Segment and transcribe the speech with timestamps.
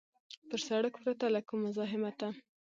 [0.49, 2.27] پر سړک پرته له کوم مزاحمته.